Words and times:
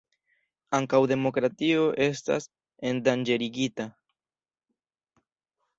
Ankaŭ 0.77 1.01
demokratio 1.11 1.83
estas 2.07 2.49
endanĝerigita. 2.93 3.87